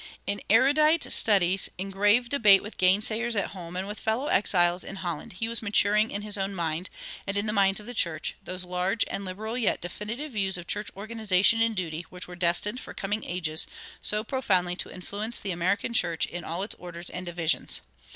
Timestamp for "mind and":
6.55-7.37